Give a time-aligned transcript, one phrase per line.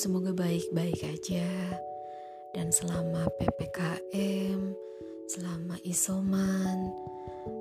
[0.00, 1.44] semoga baik-baik aja
[2.56, 4.72] dan selama PPKM,
[5.28, 6.88] selama isoman,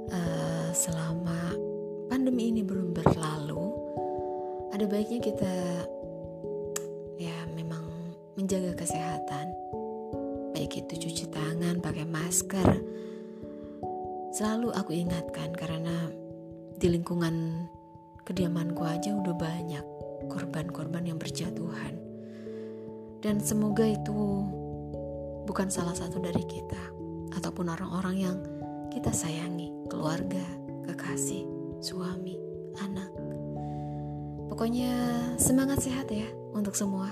[0.08, 1.52] uh, selama
[2.08, 3.76] pandemi ini belum berlalu,
[4.72, 5.84] ada baiknya kita
[7.20, 9.52] ya memang menjaga kesehatan.
[10.56, 12.72] Baik itu cuci tangan, pakai masker.
[14.32, 16.08] Selalu aku ingatkan karena
[16.80, 17.68] di lingkungan
[18.24, 19.84] kediamanku aja udah banyak
[20.32, 22.09] korban-korban yang berjatuhan.
[23.20, 24.48] Dan semoga itu
[25.44, 26.80] bukan salah satu dari kita
[27.36, 28.38] ataupun orang-orang yang
[28.88, 30.44] kita sayangi, keluarga,
[30.88, 31.44] kekasih,
[31.84, 32.40] suami,
[32.80, 33.12] anak.
[34.48, 34.96] Pokoknya
[35.36, 37.12] semangat sehat ya untuk semua.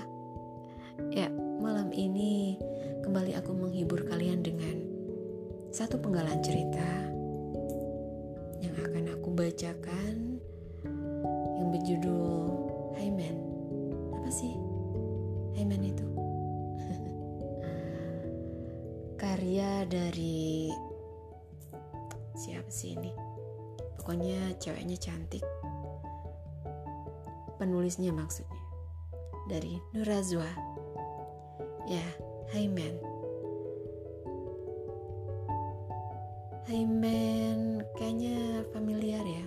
[1.12, 1.28] Ya,
[1.60, 2.56] malam ini
[3.04, 4.80] kembali aku menghibur kalian dengan
[5.68, 6.88] satu penggalan cerita
[8.64, 10.40] yang akan aku bacakan
[11.60, 12.48] yang berjudul
[12.96, 13.36] Hai Men,
[14.16, 14.67] apa sih
[15.58, 16.06] Hai Men itu?
[19.18, 20.70] Karya dari
[22.38, 23.10] siapa sih ini?
[23.98, 25.42] Pokoknya ceweknya cantik.
[27.58, 28.62] Penulisnya maksudnya
[29.50, 30.46] dari Nurazwa.
[31.90, 32.06] Ya,
[32.54, 32.94] Hai Men.
[36.70, 39.42] Hai Men, kayaknya familiar ya.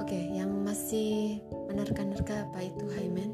[0.00, 3.33] Oke, yang masih menerka-nerka apa itu Hymen?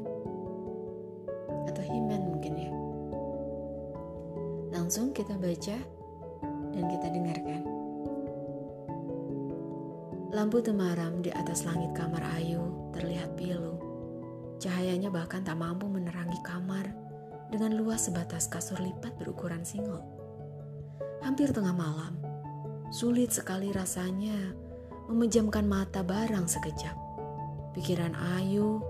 [4.91, 5.77] Langsung kita baca
[6.75, 7.63] dan kita dengarkan.
[10.35, 13.79] Lampu temaram di atas langit kamar Ayu terlihat pilu.
[14.59, 16.91] Cahayanya bahkan tak mampu menerangi kamar
[17.55, 20.03] dengan luas sebatas kasur lipat berukuran single.
[21.23, 22.19] Hampir tengah malam,
[22.91, 24.51] sulit sekali rasanya
[25.07, 26.99] memejamkan mata barang sekejap.
[27.79, 28.11] Pikiran
[28.43, 28.83] Ayu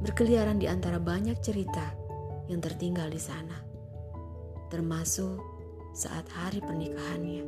[0.00, 1.92] berkeliaran di antara banyak cerita
[2.48, 3.71] yang tertinggal di sana.
[4.72, 5.36] Termasuk
[5.92, 7.44] saat hari pernikahannya.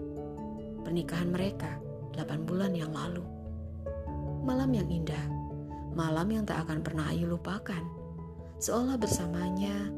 [0.85, 1.81] Pernikahan mereka
[2.13, 3.25] 8 bulan yang lalu.
[4.45, 5.25] Malam yang indah,
[5.97, 7.81] malam yang tak akan pernah Ayu lupakan.
[8.61, 9.89] Seolah bersamanya,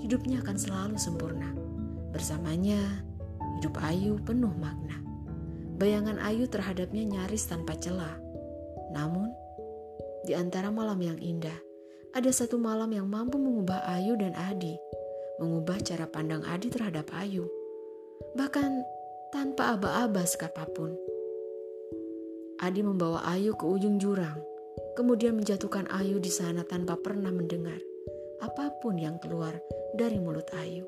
[0.00, 1.52] hidupnya akan selalu sempurna.
[2.08, 2.80] Bersamanya,
[3.60, 4.96] hidup Ayu penuh makna.
[5.76, 8.16] Bayangan Ayu terhadapnya nyaris tanpa celah.
[8.96, 9.28] Namun,
[10.24, 11.60] di antara malam yang indah,
[12.16, 14.80] ada satu malam yang mampu mengubah Ayu dan Adi,
[15.42, 17.50] mengubah cara pandang Adi terhadap Ayu,
[18.38, 18.86] bahkan
[19.34, 20.94] tanpa aba-aba sekapapun.
[22.62, 24.38] Adi membawa Ayu ke ujung jurang,
[24.94, 27.82] kemudian menjatuhkan Ayu di sana tanpa pernah mendengar
[28.38, 29.58] apa pun yang keluar
[29.98, 30.86] dari mulut Ayu.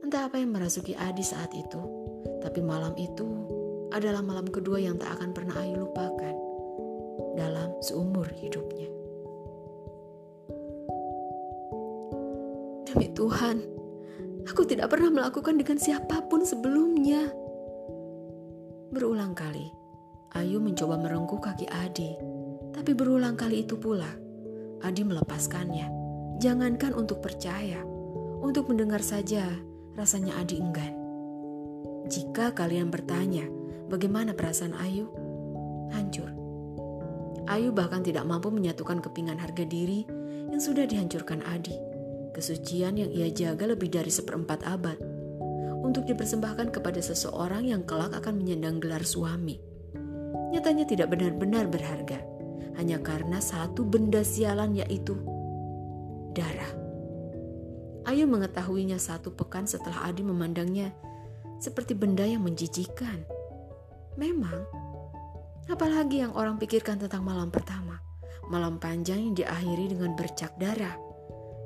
[0.00, 1.80] Entah apa yang merasuki Adi saat itu,
[2.40, 3.28] tapi malam itu
[3.92, 6.36] adalah malam kedua yang tak akan pernah Ayu lupakan
[7.36, 8.93] dalam seumur hidupnya.
[12.94, 13.58] Demi Tuhan,
[14.46, 17.26] aku tidak pernah melakukan dengan siapa pun sebelumnya.
[18.94, 19.66] Berulang kali,
[20.38, 22.14] Ayu mencoba merengkuh kaki Adi,
[22.70, 24.06] tapi berulang kali itu pula,
[24.86, 25.90] Adi melepaskannya.
[26.38, 27.82] Jangankan untuk percaya,
[28.46, 29.42] untuk mendengar saja
[29.98, 30.94] rasanya Adi enggan.
[32.06, 33.50] Jika kalian bertanya,
[33.90, 35.10] bagaimana perasaan Ayu?
[35.90, 36.30] Hancur.
[37.50, 40.06] Ayu bahkan tidak mampu menyatukan kepingan harga diri
[40.46, 41.93] yang sudah dihancurkan Adi.
[42.34, 44.98] Kesucian yang ia jaga lebih dari seperempat abad.
[45.86, 49.62] Untuk dipersembahkan kepada seseorang yang kelak akan menyandang gelar suami.
[50.50, 52.18] Nyatanya tidak benar-benar berharga.
[52.74, 55.14] Hanya karena satu benda sialan yaitu
[56.34, 56.74] darah.
[58.04, 60.90] Ayu mengetahuinya satu pekan setelah Adi memandangnya
[61.62, 63.24] seperti benda yang menjijikan.
[64.18, 64.66] Memang,
[65.70, 68.02] apalagi yang orang pikirkan tentang malam pertama,
[68.50, 71.13] malam panjang yang diakhiri dengan bercak darah.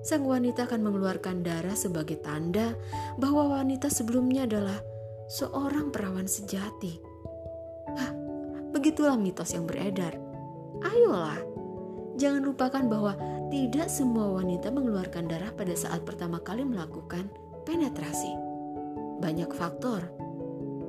[0.02, 2.74] Sang wanita akan mengeluarkan darah sebagai tanda
[3.18, 4.78] bahwa wanita sebelumnya adalah
[5.28, 7.02] seorang perawan sejati.
[7.98, 8.12] Hah,
[8.72, 10.16] begitulah mitos yang beredar.
[10.86, 11.42] Ayolah,
[12.14, 13.12] jangan lupakan bahwa
[13.50, 17.26] tidak semua wanita mengeluarkan darah pada saat pertama kali melakukan
[17.66, 18.48] penetrasi
[19.18, 20.08] banyak faktor.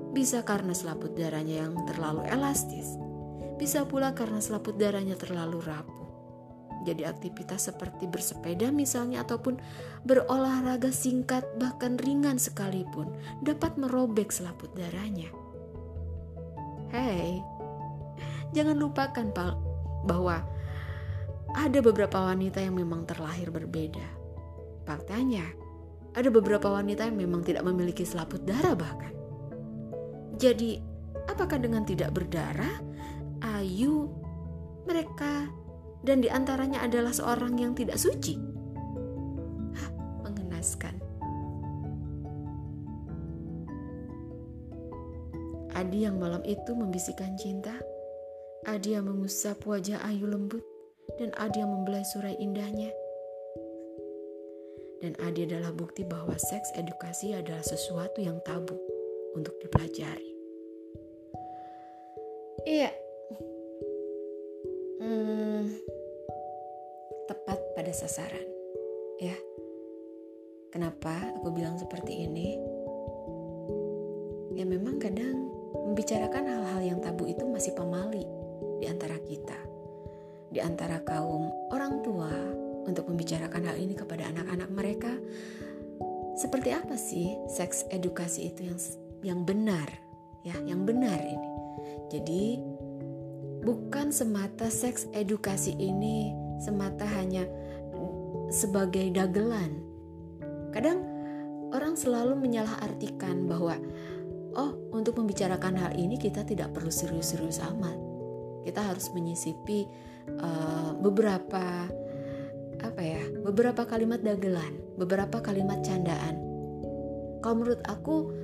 [0.09, 2.97] Bisa karena selaput darahnya yang terlalu elastis,
[3.61, 5.98] bisa pula karena selaput darahnya terlalu rapuh.
[6.87, 9.59] Jadi aktivitas seperti bersepeda misalnya ataupun
[10.07, 13.11] berolahraga singkat bahkan ringan sekalipun
[13.43, 15.27] dapat merobek selaput darahnya.
[16.89, 17.43] Hei,
[18.55, 19.55] jangan lupakan Pak
[20.07, 20.41] bahwa
[21.53, 24.05] ada beberapa wanita yang memang terlahir berbeda.
[24.87, 25.45] Faktanya,
[26.15, 29.13] ada beberapa wanita yang memang tidak memiliki selaput darah bahkan.
[30.39, 30.79] Jadi,
[31.27, 32.81] apakah dengan tidak berdarah,
[33.39, 34.09] Ayu,
[34.87, 35.47] mereka,
[36.03, 38.49] dan di antaranya adalah seorang yang tidak suci?
[40.59, 40.95] memuaskan.
[45.71, 47.79] Adi yang malam itu membisikkan cinta,
[48.67, 50.59] Adi yang mengusap wajah Ayu lembut,
[51.15, 52.91] dan Adi yang membelai surai indahnya.
[54.99, 58.75] Dan Adi adalah bukti bahwa seks edukasi adalah sesuatu yang tabu
[59.31, 60.35] untuk dipelajari.
[62.67, 62.91] Iya,
[67.89, 68.45] pada sasaran,
[69.17, 69.33] ya.
[70.69, 71.09] Kenapa
[71.41, 72.53] aku bilang seperti ini?
[74.53, 75.49] Ya memang kadang
[75.89, 78.21] membicarakan hal-hal yang tabu itu masih pemali
[78.77, 79.57] di antara kita,
[80.53, 82.29] di antara kaum orang tua
[82.85, 85.13] untuk membicarakan hal ini kepada anak-anak mereka.
[86.37, 88.77] Seperti apa sih seks edukasi itu yang
[89.25, 89.89] yang benar,
[90.45, 91.49] ya, yang benar ini.
[92.13, 92.61] Jadi
[93.65, 97.49] bukan semata seks edukasi ini semata hanya
[98.49, 99.81] sebagai dagelan.
[100.73, 101.01] Kadang
[101.73, 103.77] orang selalu menyalahartikan bahwa
[104.57, 107.97] oh, untuk membicarakan hal ini kita tidak perlu serius-serius amat.
[108.65, 109.87] Kita harus menyisipi
[110.41, 111.89] uh, beberapa
[112.79, 116.37] apa ya, beberapa kalimat dagelan, beberapa kalimat candaan.
[117.39, 118.35] Kalau menurut aku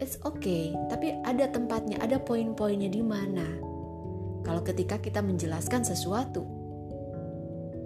[0.00, 3.46] it's okay, tapi ada tempatnya, ada poin-poinnya di mana.
[4.40, 6.59] Kalau ketika kita menjelaskan sesuatu,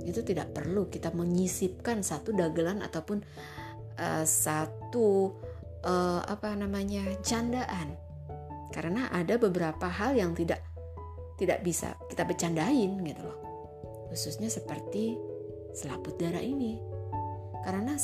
[0.05, 3.25] itu tidak perlu kita menyisipkan satu dagelan ataupun
[3.99, 5.33] uh, satu
[5.85, 7.97] uh, apa namanya candaan.
[8.71, 10.61] Karena ada beberapa hal yang tidak
[11.35, 13.45] tidak bisa kita bercandain gitu loh
[14.15, 15.19] khususnya seperti
[15.75, 16.79] selaput darah ini.
[17.67, 17.99] Karena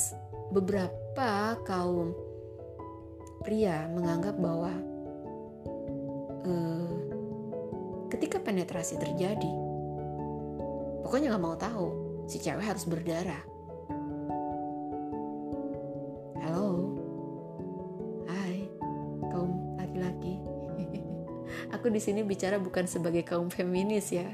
[0.50, 2.10] beberapa kaum
[3.46, 4.74] pria menganggap bahwa
[6.50, 6.90] uh,
[8.10, 9.52] ketika penetrasi terjadi,
[11.10, 11.86] pokoknya nggak mau tahu
[12.30, 13.42] si cewek harus berdarah.
[16.38, 16.94] Halo,
[18.30, 18.70] hai
[19.26, 20.38] kaum laki-laki.
[21.74, 24.30] Aku di sini bicara bukan sebagai kaum feminis ya,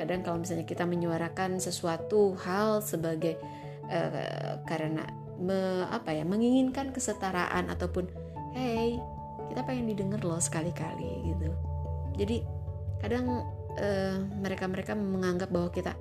[0.00, 3.36] kadang kalau misalnya kita menyuarakan sesuatu hal sebagai
[3.92, 5.04] uh, karena
[5.36, 8.08] me, apa ya menginginkan kesetaraan ataupun
[8.56, 8.96] hey
[9.52, 11.52] kita pengen didengar loh sekali-kali gitu
[12.16, 12.40] jadi
[13.04, 13.44] kadang
[13.78, 15.92] uh, mereka-mereka menganggap bahwa kita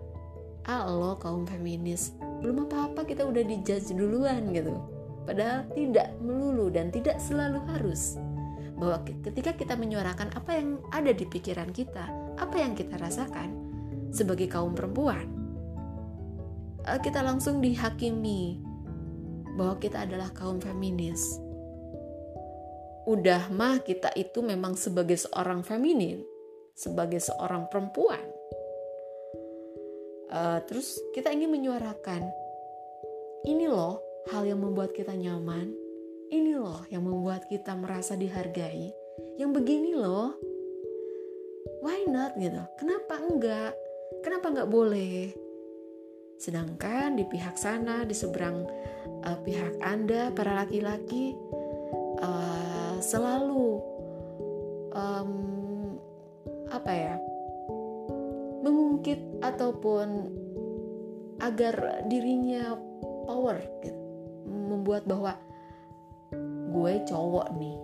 [0.64, 2.16] ah lo kaum feminis.
[2.40, 4.76] Belum apa-apa kita udah dijudge duluan gitu.
[5.24, 8.20] Padahal tidak melulu dan tidak selalu harus.
[8.76, 13.54] Bahwa ketika kita menyuarakan apa yang ada di pikiran kita apa yang kita rasakan
[14.10, 15.26] sebagai kaum perempuan,
[16.84, 18.60] eh, kita langsung dihakimi
[19.56, 21.40] bahwa kita adalah kaum feminis.
[23.04, 26.24] Udah mah kita itu memang sebagai seorang feminin,
[26.74, 28.22] sebagai seorang perempuan.
[30.34, 32.26] Uh, terus kita ingin menyuarakan,
[33.46, 34.02] ini loh
[34.34, 35.70] hal yang membuat kita nyaman,
[36.34, 38.90] ini loh yang membuat kita merasa dihargai,
[39.38, 40.34] yang begini loh,
[41.86, 42.66] why not gitu?
[42.82, 43.74] Kenapa enggak?
[44.26, 45.30] Kenapa nggak boleh?
[46.42, 48.66] Sedangkan di pihak sana, di seberang
[49.22, 51.38] uh, pihak Anda, para laki-laki,
[52.26, 53.78] uh, selalu
[54.98, 55.63] um,
[56.74, 57.16] apa ya,
[58.66, 60.34] mengungkit ataupun
[61.38, 62.74] agar dirinya
[63.30, 64.02] power, gitu.
[64.50, 65.38] membuat bahwa
[66.74, 67.78] gue cowok nih,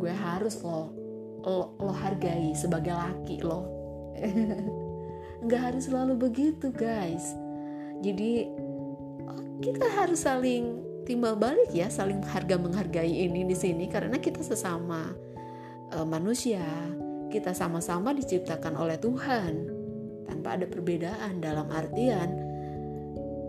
[0.00, 0.98] gue harus lo
[1.44, 3.66] lo, lo hargai sebagai laki lo.
[5.44, 7.34] Nggak harus selalu begitu guys.
[8.02, 8.46] Jadi
[9.62, 13.86] kita harus saling timbal balik ya saling harga menghargai ini di sini.
[13.86, 15.14] Karena kita sesama
[15.94, 16.62] uh, manusia
[17.28, 19.52] kita sama-sama diciptakan oleh Tuhan
[20.28, 22.48] tanpa ada perbedaan dalam artian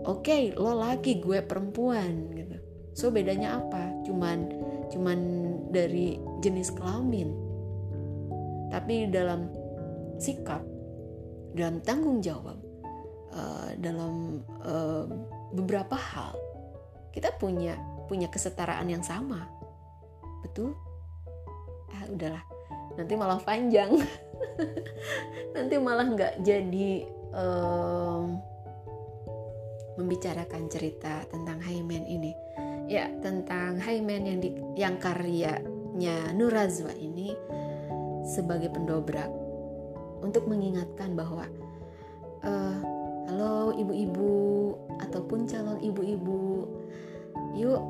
[0.06, 2.56] oke okay, lo laki gue perempuan gitu.
[2.96, 3.92] So bedanya apa?
[4.04, 4.48] Cuman
[4.90, 5.18] cuman
[5.70, 7.30] dari jenis kelamin.
[8.70, 9.50] Tapi dalam
[10.18, 10.62] sikap,
[11.54, 12.58] dalam tanggung jawab,
[13.34, 15.06] uh, dalam uh,
[15.54, 16.38] beberapa hal
[17.10, 17.74] kita punya
[18.06, 19.46] punya kesetaraan yang sama,
[20.46, 20.74] betul?
[21.90, 22.42] Ah udahlah,
[22.98, 23.94] nanti malah panjang,
[25.56, 26.90] nanti malah nggak jadi
[27.34, 28.38] um,
[30.00, 32.32] membicarakan cerita tentang Haimen ini.
[32.90, 37.30] Ya tentang Haimen yang di, yang karyanya Nurazwa ini
[38.26, 39.30] sebagai pendobrak
[40.20, 41.46] untuk mengingatkan bahwa
[42.44, 42.78] uh,
[43.30, 46.66] halo ibu-ibu ataupun calon ibu-ibu,
[47.56, 47.82] yuk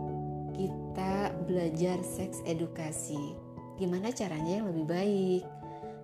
[0.55, 3.50] kita belajar seks edukasi.
[3.81, 5.43] Gimana caranya yang lebih baik?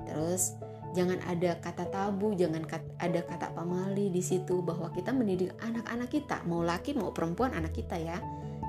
[0.08, 0.56] Terus
[0.96, 2.64] jangan ada kata tabu, jangan
[2.96, 7.76] ada kata pamali di situ bahwa kita mendidik anak-anak kita, mau laki mau perempuan anak
[7.76, 8.16] kita ya.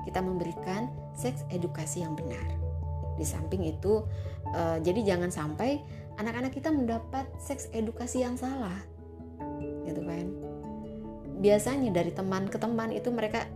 [0.04, 2.44] Kita memberikan seks edukasi yang benar.
[3.16, 4.04] Di samping itu,
[4.52, 5.80] uh, jadi jangan sampai
[6.20, 8.78] anak-anak kita mendapat seks edukasi yang salah,
[9.88, 10.26] gitu kan?
[11.38, 13.46] Biasanya dari teman ke teman itu mereka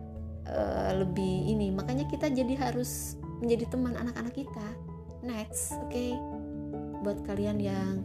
[0.46, 4.68] uh, lebih ini, makanya kita jadi harus menjadi teman anak-anak kita.
[5.22, 5.90] Next, oke?
[5.90, 6.12] Okay?
[7.02, 8.02] Buat kalian yang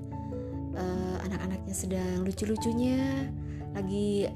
[0.78, 3.30] uh, anak-anaknya sedang lucu-lucunya
[3.74, 4.30] lagi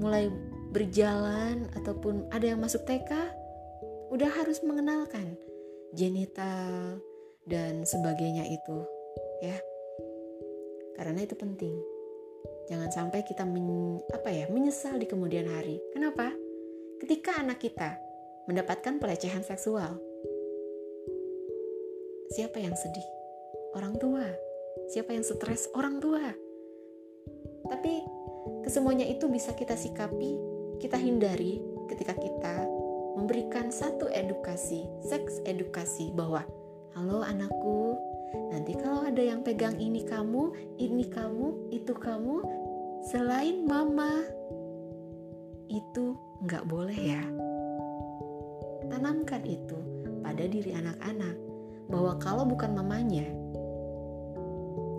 [0.00, 0.28] mulai
[0.74, 3.12] berjalan ataupun ada yang masuk TK
[4.10, 5.38] udah harus mengenalkan
[5.94, 6.98] genital
[7.46, 8.78] dan sebagainya itu
[9.44, 9.56] ya
[10.98, 11.78] karena itu penting
[12.66, 16.34] jangan sampai kita men, apa ya menyesal di kemudian hari kenapa
[16.98, 17.94] ketika anak kita
[18.50, 19.94] mendapatkan pelecehan seksual
[22.34, 23.06] siapa yang sedih
[23.78, 24.26] orang tua
[24.90, 25.70] Siapa yang stres?
[25.72, 26.20] Orang tua.
[27.64, 28.04] Tapi
[28.60, 30.36] kesemuanya itu bisa kita sikapi,
[30.76, 32.68] kita hindari ketika kita
[33.16, 36.44] memberikan satu edukasi, seks edukasi bahwa
[36.92, 37.96] halo anakku,
[38.52, 42.44] nanti kalau ada yang pegang ini kamu, ini kamu, itu kamu,
[43.08, 44.20] selain mama,
[45.72, 46.12] itu
[46.44, 47.24] nggak boleh ya.
[48.92, 49.78] Tanamkan itu
[50.20, 51.43] pada diri anak-anak
[51.88, 53.24] bahwa kalau bukan mamanya,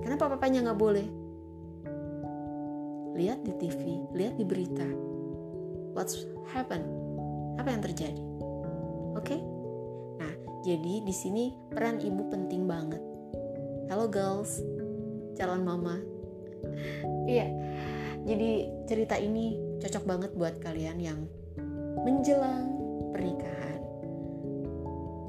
[0.06, 1.08] Kenapa papanya nggak boleh?
[3.18, 4.86] Lihat di TV, lihat di berita.
[5.98, 6.86] What's happen?
[7.58, 8.22] Apa yang terjadi?
[9.18, 9.34] Oke?
[9.34, 9.40] Okay?
[10.22, 13.02] Nah, jadi di sini peran ibu penting banget.
[13.90, 14.62] Halo girls,
[15.34, 15.98] calon mama.
[17.26, 17.50] Iya,
[18.30, 21.26] jadi cerita ini cocok banget buat kalian yang
[22.06, 22.70] menjelang
[23.10, 23.82] pernikahan,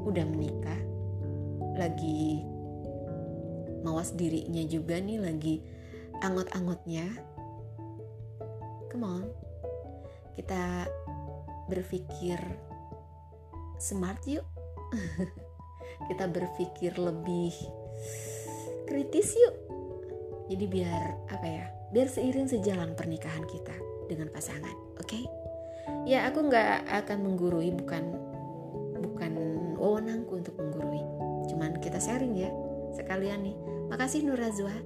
[0.05, 0.81] udah menikah,
[1.79, 2.43] lagi
[3.87, 5.63] mawas dirinya juga nih lagi
[6.25, 7.07] angot-angotnya.
[8.91, 9.25] Come on.
[10.35, 10.89] Kita
[11.71, 12.41] berpikir
[13.79, 14.45] smart yuk.
[16.09, 17.53] Kita berpikir lebih
[18.89, 19.55] kritis yuk.
[20.51, 23.75] Jadi biar apa ya biar seiring sejalan pernikahan kita
[24.11, 25.07] dengan pasangan oke?
[25.07, 25.25] Okay?
[26.07, 28.15] ya aku nggak akan menggurui bukan
[29.03, 29.33] bukan
[29.79, 30.96] wewenangku untuk menggurui
[31.57, 32.53] cuman kita sharing ya
[32.93, 33.57] sekalian nih
[33.89, 34.77] Makasih Nur Razwa.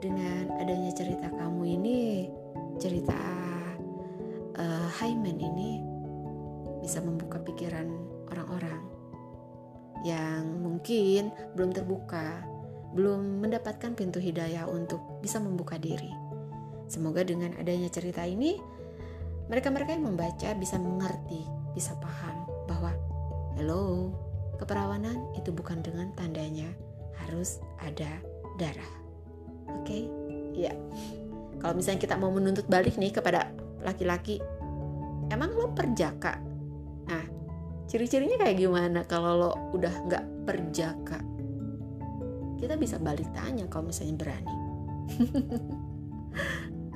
[0.00, 2.26] Dengan adanya cerita kamu ini,
[2.80, 3.14] cerita
[4.56, 5.84] uh, Haiman ini
[6.80, 7.86] bisa membuka pikiran
[8.32, 8.82] orang-orang
[10.02, 12.42] yang mungkin belum terbuka,
[12.94, 16.10] belum mendapatkan pintu hidayah untuk bisa membuka diri.
[16.90, 18.58] Semoga dengan adanya cerita ini,
[19.46, 22.90] mereka-mereka yang membaca bisa mengerti, bisa paham bahwa
[23.54, 24.10] hello,
[24.62, 26.70] keperawanan itu bukan dengan tandanya
[27.26, 28.22] harus ada
[28.62, 28.92] darah.
[29.82, 29.82] Oke?
[29.90, 30.02] Okay?
[30.54, 30.72] Ya.
[31.58, 33.50] Kalau misalnya kita mau menuntut balik nih kepada
[33.82, 34.38] laki-laki,
[35.34, 36.38] emang lo perjaka?
[37.10, 37.26] Nah,
[37.90, 41.18] ciri-cirinya kayak gimana kalau lo udah nggak perjaka?
[42.62, 44.56] Kita bisa balik tanya kalau misalnya berani.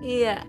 [0.06, 0.46] Iya.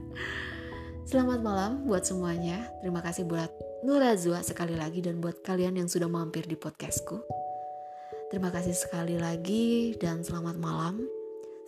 [1.10, 2.70] Selamat malam buat semuanya.
[2.84, 3.50] Terima kasih buat
[3.88, 7.24] Nurazua sekali lagi dan buat kalian yang sudah mampir di podcastku.
[8.28, 11.08] Terima kasih sekali lagi dan selamat malam.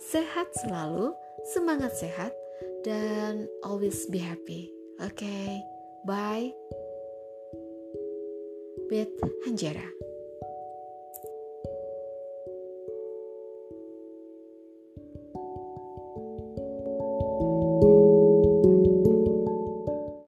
[0.04, 1.16] Sehat selalu,
[1.56, 2.36] semangat sehat,
[2.84, 4.68] dan always be happy.
[5.00, 5.64] Oke, okay,
[6.04, 6.52] bye.
[8.92, 9.16] Beth
[9.48, 10.09] Hanjera.